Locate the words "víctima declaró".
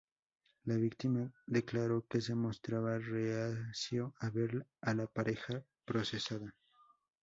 0.77-2.07